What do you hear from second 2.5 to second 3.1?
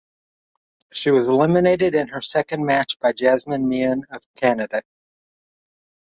match